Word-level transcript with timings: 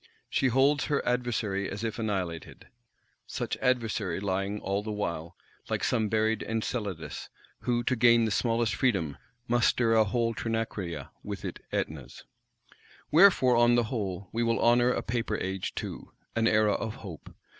She 0.31 0.47
holds 0.47 0.85
her 0.85 1.05
adversary 1.07 1.69
as 1.69 1.83
if 1.83 1.99
annihilated; 1.99 2.65
such 3.27 3.55
adversary 3.57 4.19
lying, 4.19 4.59
all 4.59 4.81
the 4.81 4.91
while, 4.91 5.35
like 5.69 5.83
some 5.83 6.09
buried 6.09 6.41
Enceladus; 6.41 7.29
who, 7.59 7.83
to 7.83 7.95
gain 7.95 8.25
the 8.25 8.31
smallest 8.31 8.73
freedom, 8.73 9.15
must 9.47 9.69
stir 9.69 9.93
a 9.93 10.03
whole 10.03 10.33
Trinacria 10.33 11.11
with 11.23 11.45
it 11.45 11.59
Ætnas. 11.71 12.23
Wherefore, 13.11 13.55
on 13.55 13.75
the 13.75 13.83
whole, 13.93 14.27
we 14.31 14.41
will 14.41 14.59
honour 14.59 14.89
a 14.89 15.03
Paper 15.03 15.37
Age 15.37 15.75
too; 15.75 16.11
an 16.35 16.47
Era 16.47 16.73
of 16.73 16.95
hope! 17.05 17.35